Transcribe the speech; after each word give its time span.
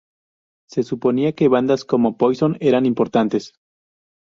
Se 0.67 0.81
suponía 0.81 1.33
que 1.33 1.47
bandas 1.47 1.85
como 1.85 2.17
Poison 2.17 2.57
eran 2.59 2.87
importantes. 2.87 3.53